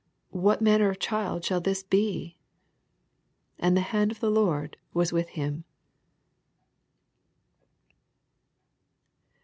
[0.33, 5.13] What manner of child shall this be r And the hand of the Lord was
[5.13, 5.63] with him.